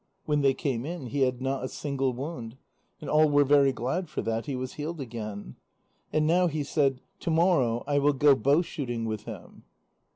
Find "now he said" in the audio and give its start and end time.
6.25-7.01